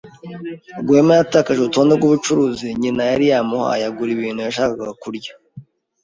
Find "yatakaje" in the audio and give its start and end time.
1.19-1.59